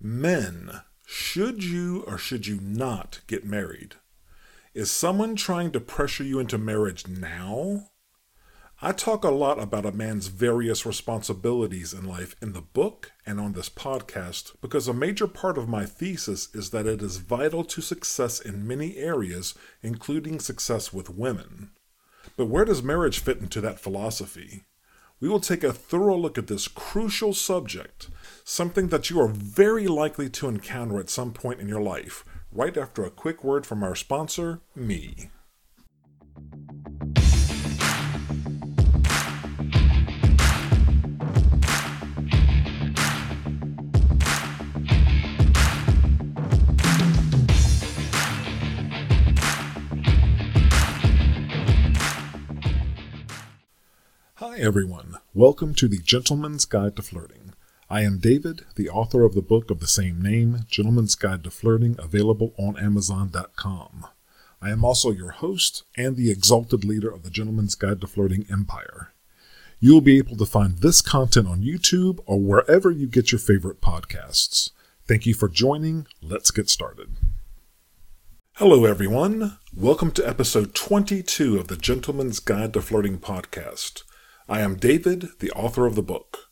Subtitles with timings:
[0.00, 3.96] Men, should you or should you not get married?
[4.72, 7.88] Is someone trying to pressure you into marriage now?
[8.80, 13.40] I talk a lot about a man's various responsibilities in life in the book and
[13.40, 17.64] on this podcast because a major part of my thesis is that it is vital
[17.64, 21.72] to success in many areas, including success with women.
[22.36, 24.62] But where does marriage fit into that philosophy?
[25.20, 28.08] We will take a thorough look at this crucial subject
[28.44, 32.76] something that you are very likely to encounter at some point in your life, right
[32.76, 35.30] after a quick word from our sponsor, me.
[54.36, 55.17] Hi, everyone.
[55.38, 57.54] Welcome to the Gentlemen's Guide to Flirting.
[57.88, 61.50] I am David, the author of the book of the same name, Gentlemen's Guide to
[61.52, 64.06] Flirting, available on Amazon.com.
[64.60, 68.46] I am also your host and the exalted leader of the Gentlemen's Guide to Flirting
[68.50, 69.12] Empire.
[69.78, 73.38] You will be able to find this content on YouTube or wherever you get your
[73.38, 74.70] favorite podcasts.
[75.06, 76.08] Thank you for joining.
[76.20, 77.10] Let's get started.
[78.54, 79.56] Hello, everyone.
[79.72, 84.02] Welcome to episode 22 of the Gentlemen's Guide to Flirting podcast.
[84.50, 86.48] I am David, the author of the book.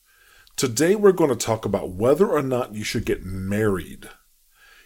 [0.55, 4.11] Today, we're going to talk about whether or not you should get married.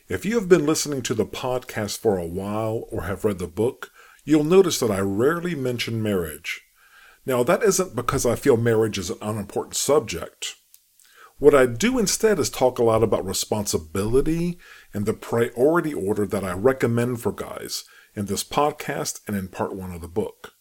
[0.09, 3.49] If you have been listening to the podcast for a while or have read the
[3.49, 3.91] book,
[4.25, 6.61] you'll notice that I rarely mention marriage.
[7.27, 10.55] Now, that isn't because I feel marriage is an unimportant subject.
[11.39, 14.57] What I do instead is talk a lot about responsibility
[14.95, 17.83] and the priority order that I recommend for guys
[18.15, 20.53] in this podcast and in part one of the book.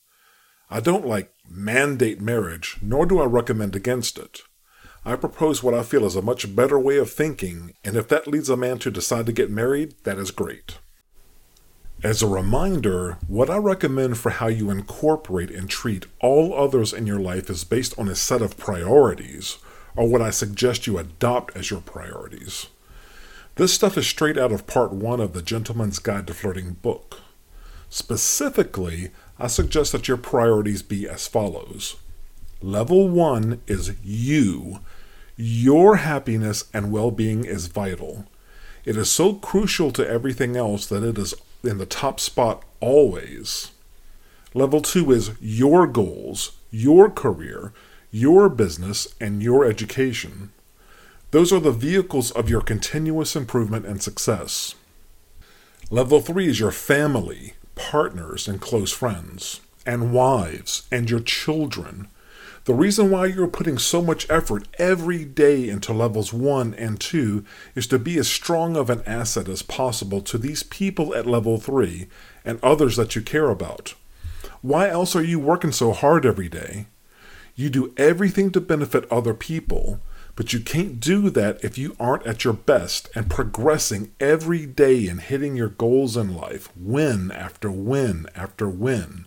[0.69, 4.41] I don't like mandate marriage, nor do I recommend against it.
[5.03, 8.27] I propose what I feel is a much better way of thinking, and if that
[8.27, 10.77] leads a man to decide to get married, that is great.
[12.03, 17.07] As a reminder, what I recommend for how you incorporate and treat all others in
[17.07, 19.57] your life is based on a set of priorities,
[19.95, 22.67] or what I suggest you adopt as your priorities.
[23.55, 27.19] This stuff is straight out of part one of the Gentlemen's Guide to Flirting book.
[27.89, 31.95] Specifically, I suggest that your priorities be as follows.
[32.61, 34.79] Level one is you.
[35.37, 38.25] Your happiness and well being is vital.
[38.85, 41.33] It is so crucial to everything else that it is
[41.63, 43.71] in the top spot always.
[44.53, 47.71] Level two is your goals, your career,
[48.11, 50.51] your business, and your education.
[51.31, 54.75] Those are the vehicles of your continuous improvement and success.
[55.91, 62.07] Level three is your family, partners, and close friends, and wives, and your children
[62.69, 67.43] the reason why you're putting so much effort every day into levels 1 and 2
[67.73, 71.57] is to be as strong of an asset as possible to these people at level
[71.57, 72.07] 3
[72.45, 73.95] and others that you care about.
[74.61, 76.85] Why else are you working so hard every day?
[77.55, 79.99] You do everything to benefit other people,
[80.35, 85.07] but you can't do that if you aren't at your best and progressing every day
[85.07, 89.25] and hitting your goals in life, win after win after win.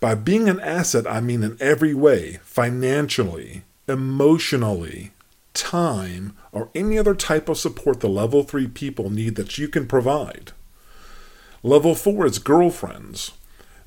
[0.00, 5.12] By being an asset, I mean in every way financially, emotionally,
[5.52, 9.86] time, or any other type of support the level 3 people need that you can
[9.86, 10.52] provide.
[11.62, 13.32] Level 4 is girlfriends.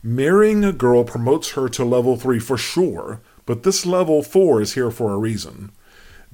[0.03, 4.73] Marrying a girl promotes her to level 3 for sure, but this level 4 is
[4.73, 5.71] here for a reason.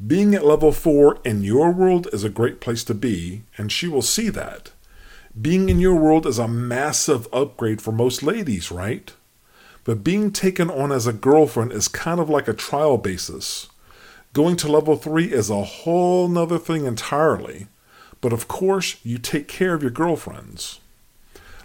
[0.07, 3.89] Being at level 4 in your world is a great place to be, and she
[3.89, 4.71] will see that.
[5.39, 9.11] Being in your world is a massive upgrade for most ladies, right?
[9.83, 13.67] But being taken on as a girlfriend is kind of like a trial basis.
[14.31, 17.67] Going to level 3 is a whole nother thing entirely.
[18.21, 20.79] But of course, you take care of your girlfriends.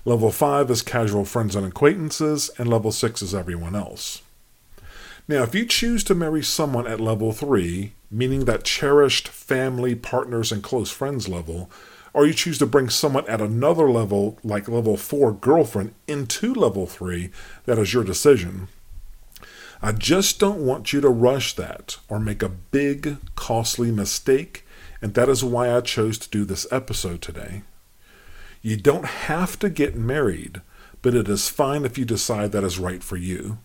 [0.05, 4.23] Level 5 is casual friends and acquaintances, and level 6 is everyone else.
[5.27, 10.53] Now, if you choose to marry someone at level 3, meaning that cherished family, partners,
[10.53, 11.71] and close friends level,
[12.13, 16.87] or you choose to bring someone at another level, like level 4 girlfriend, into level
[16.87, 17.31] 3,
[17.65, 18.69] that is your decision.
[19.81, 24.67] I just don't want you to rush that or make a big, costly mistake,
[25.01, 27.63] and that is why I chose to do this episode today.
[28.61, 30.61] You don't have to get married,
[31.03, 33.59] but it is fine if you decide that is right for you.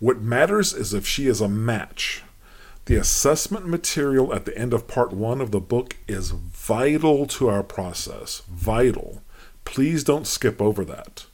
[0.00, 2.22] What matters is if she is a match,
[2.84, 7.48] the assessment material at the end of part one of the book is vital to
[7.48, 8.42] our process.
[8.48, 9.22] Vital.
[9.64, 11.26] Please don't skip over that.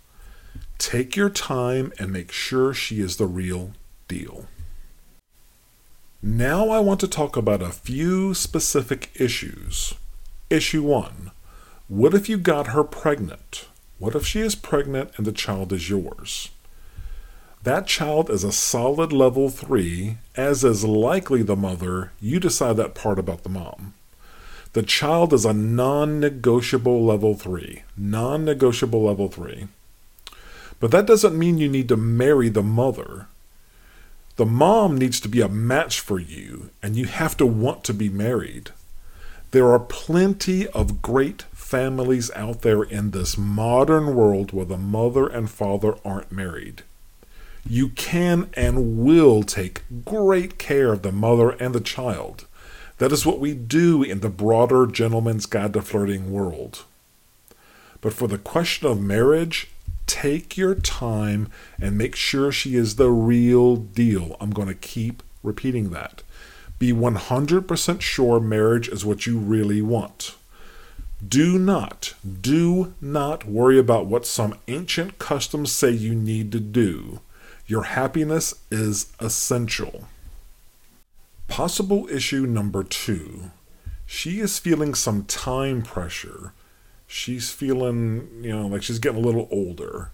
[0.79, 3.73] Take your time and make sure she is the real
[4.09, 4.47] deal.
[6.23, 9.93] Now I want to talk about a few specific issues.
[10.49, 11.33] Issue 1
[11.89, 13.69] What if you got her pregnant?
[13.99, 16.51] What if she is pregnant and the child is yours?
[17.65, 22.13] That child is a solid level 3, as is likely the mother.
[22.21, 23.95] You decide that part about the mom.
[24.75, 27.83] The child is a non negotiable level 3.
[27.97, 29.69] Non negotiable level 3.
[30.79, 33.29] But that doesn't mean you need to marry the mother.
[34.37, 37.95] The mom needs to be a match for you, and you have to want to
[37.95, 38.73] be married.
[39.53, 45.27] There are plenty of great families out there in this modern world where the mother
[45.27, 46.83] and father aren't married.
[47.67, 52.47] You can and will take great care of the mother and the child.
[52.99, 56.85] That is what we do in the broader Gentlemen's Guide to Flirting world.
[58.01, 59.69] But for the question of marriage,
[60.07, 61.51] Take your time
[61.81, 64.37] and make sure she is the real deal.
[64.41, 66.23] I'm going to keep repeating that.
[66.79, 70.35] Be 100% sure marriage is what you really want.
[71.27, 77.21] Do not, do not worry about what some ancient customs say you need to do.
[77.67, 80.07] Your happiness is essential.
[81.49, 83.51] Possible issue number two.
[84.07, 86.53] She is feeling some time pressure
[87.15, 90.11] she's feeling, you know, like she's getting a little older.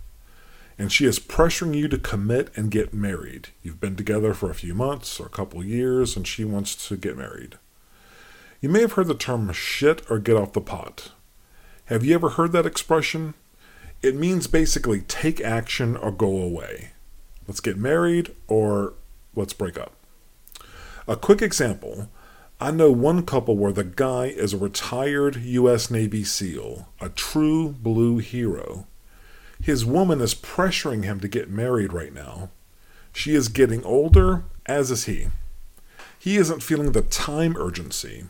[0.78, 3.48] And she is pressuring you to commit and get married.
[3.62, 6.96] You've been together for a few months or a couple years, and she wants to
[6.96, 7.58] get married.
[8.60, 11.12] You may have heard the term shit or get off the pot.
[11.86, 13.34] Have you ever heard that expression?
[14.02, 16.89] It means basically take action or go away.
[17.50, 18.94] Let's get married or
[19.34, 19.96] let's break up.
[21.08, 22.08] A quick example
[22.60, 25.90] I know one couple where the guy is a retired U.S.
[25.90, 28.86] Navy SEAL, a true blue hero.
[29.60, 32.50] His woman is pressuring him to get married right now.
[33.12, 35.26] She is getting older, as is he.
[36.20, 38.26] He isn't feeling the time urgency.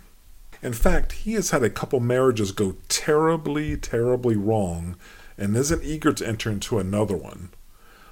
[0.63, 4.97] In fact, he has had a couple marriages go terribly, terribly wrong
[5.37, 7.51] and isn't eager to enter into another one.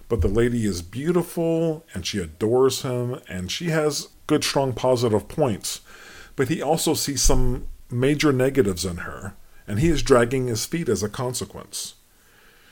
[0.08, 5.28] But the lady is beautiful and she adores him and she has good, strong, positive
[5.28, 5.81] points
[6.38, 9.34] but he also sees some major negatives in her,
[9.66, 11.94] and he is dragging his feet as a consequence.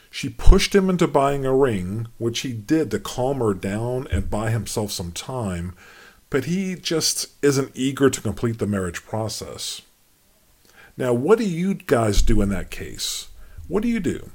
[0.08, 4.30] She pushed him into buying a ring, which he did to calm her down and
[4.30, 5.74] buy himself some time,
[6.30, 9.82] but he just isn't eager to complete the marriage process.
[10.96, 13.30] Now, what do you guys do in that case?
[13.66, 14.30] What do you do?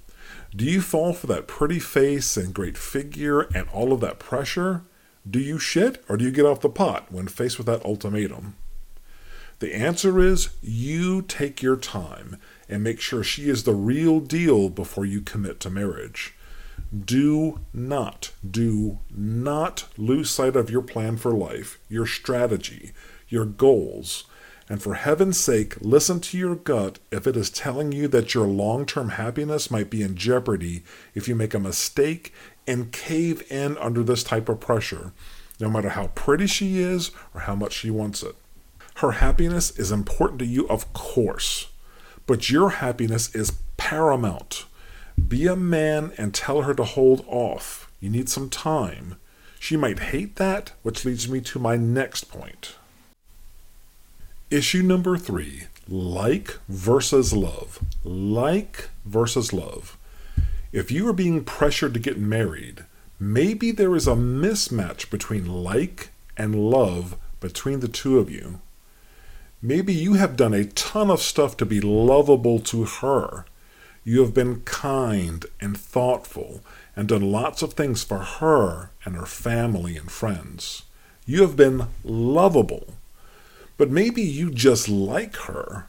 [0.53, 4.83] Do you fall for that pretty face and great figure and all of that pressure?
[5.29, 8.55] Do you shit or do you get off the pot when faced with that ultimatum?
[9.59, 12.37] The answer is you take your time
[12.67, 16.33] and make sure she is the real deal before you commit to marriage.
[16.93, 22.91] Do not, do not lose sight of your plan for life, your strategy,
[23.29, 24.25] your goals.
[24.71, 28.47] And for heaven's sake, listen to your gut if it is telling you that your
[28.47, 30.83] long term happiness might be in jeopardy
[31.13, 32.33] if you make a mistake
[32.65, 35.11] and cave in under this type of pressure,
[35.59, 38.33] no matter how pretty she is or how much she wants it.
[38.95, 41.67] Her happiness is important to you, of course,
[42.25, 44.63] but your happiness is paramount.
[45.27, 47.91] Be a man and tell her to hold off.
[47.99, 49.17] You need some time.
[49.59, 52.75] She might hate that, which leads me to my next point.
[54.51, 57.79] Issue number three like versus love.
[58.03, 59.97] Like versus love.
[60.73, 62.83] If you are being pressured to get married,
[63.17, 68.59] maybe there is a mismatch between like and love between the two of you.
[69.61, 73.45] Maybe you have done a ton of stuff to be lovable to her.
[74.03, 76.59] You have been kind and thoughtful
[76.93, 80.83] and done lots of things for her and her family and friends.
[81.25, 82.95] You have been lovable.
[83.81, 85.87] But maybe you just like her.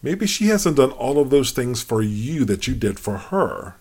[0.00, 3.74] Maybe she hasn't done all of those things for you that you did for her.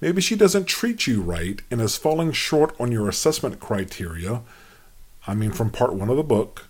[0.00, 4.42] Maybe she doesn't treat you right and is falling short on your assessment criteria.
[5.26, 6.66] I mean, from part one of the book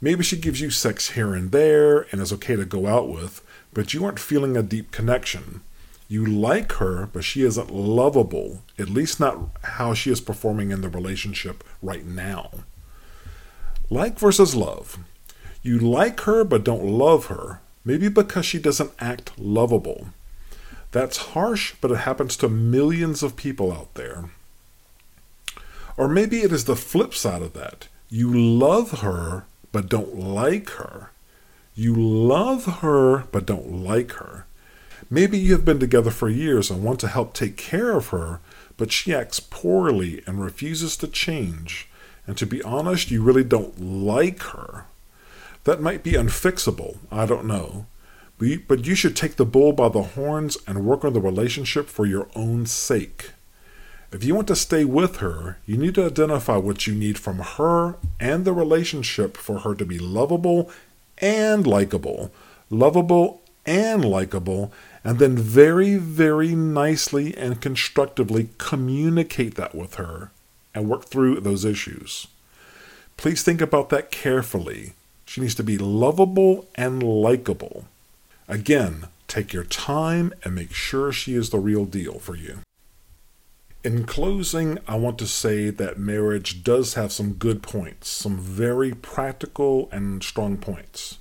[0.00, 3.42] Maybe she gives you sex here and there and is okay to go out with,
[3.74, 5.62] but you aren't feeling a deep connection.
[6.06, 10.82] You like her, but she isn't lovable, at least not how she is performing in
[10.82, 12.50] the relationship right now.
[13.90, 15.00] Like versus love.
[15.68, 20.08] You like her, but don't love her, maybe because she doesn't act lovable.
[20.92, 24.30] That's harsh, but it happens to millions of people out there.
[25.98, 27.88] Or maybe it is the flip side of that.
[28.08, 31.10] You love her, but don't like her.
[31.74, 34.46] You love her, but don't like her.
[35.10, 38.40] Maybe you have been together for years and want to help take care of her,
[38.78, 41.90] but she acts poorly and refuses to change.
[42.26, 44.86] and to be honest, you really don't like her,
[45.68, 46.96] that might be unfixable.
[47.12, 47.86] I don't know.
[48.38, 52.06] But you, should take the bull by the horns and work on the relationship for
[52.06, 53.32] your own sake.
[54.10, 57.40] If you want to stay with her, you need to identify what you need from
[57.40, 60.70] her and the relationship for her to be lovable
[61.18, 62.32] and likable.
[62.70, 64.72] Lovable and likable,
[65.04, 70.30] and then very, very nicely and constructively communicate that with her
[70.74, 72.28] and work through those issues.
[73.18, 74.94] Please think about that carefully.
[75.28, 77.84] She needs to be lovable and likable.
[78.48, 82.60] Again, take your time and make sure she is the real deal for you.
[83.84, 88.94] In closing, I want to say that marriage does have some good points, some very
[88.94, 91.18] practical and strong points.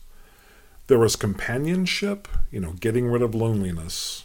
[0.87, 4.23] There is companionship, you know, getting rid of loneliness.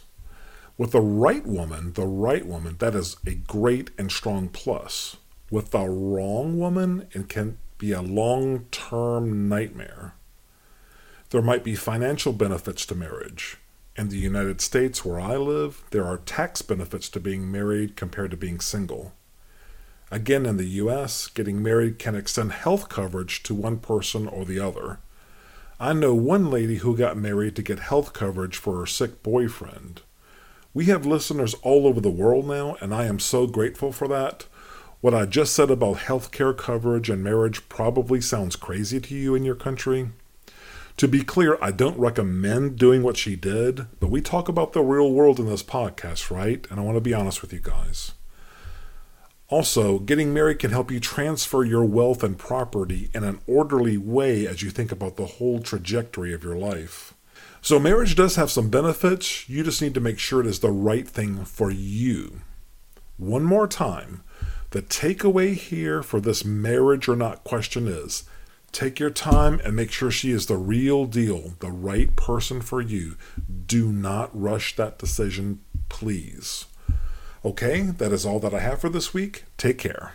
[0.77, 5.17] With the right woman, the right woman, that is a great and strong plus.
[5.51, 10.13] With the wrong woman, it can be a long term nightmare.
[11.31, 13.57] There might be financial benefits to marriage.
[13.97, 18.31] In the United States, where I live, there are tax benefits to being married compared
[18.31, 19.11] to being single.
[20.09, 24.61] Again, in the US, getting married can extend health coverage to one person or the
[24.61, 24.99] other.
[25.77, 30.03] I know one lady who got married to get health coverage for her sick boyfriend.
[30.73, 34.45] We have listeners all over the world now, and I am so grateful for that.
[35.03, 39.35] What I just said about health care coverage and marriage probably sounds crazy to you
[39.35, 40.11] in your country.
[40.95, 44.81] To be clear, I don't recommend doing what she did, but we talk about the
[44.81, 46.65] real world in this podcast, right?
[46.71, 48.13] And I want to be honest with you guys.
[49.49, 54.47] Also, getting married can help you transfer your wealth and property in an orderly way
[54.47, 57.13] as you think about the whole trajectory of your life.
[57.61, 59.49] So, marriage does have some benefits.
[59.49, 62.39] You just need to make sure it is the right thing for you.
[63.17, 64.23] One more time
[64.73, 68.23] the takeaway here for this marriage or not question is
[68.71, 72.81] Take your time and make sure she is the real deal, the right person for
[72.81, 73.15] you.
[73.67, 76.65] Do not rush that decision, please.
[77.45, 79.43] Okay, that is all that I have for this week.
[79.57, 80.13] Take care.